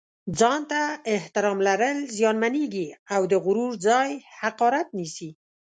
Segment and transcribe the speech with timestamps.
[0.39, 0.81] ځان ته
[1.15, 5.29] احترام لرل زیانمېږي او د غرور ځای حقارت نیسي.